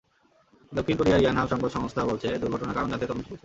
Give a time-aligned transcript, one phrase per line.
[0.71, 3.39] দক্ষিণ কোরিয়ার ইয়ানহাপ সংবাদ সংস্থা বলছে, দুর্ঘটনার কারণ জানতে তদন্ত চলছে।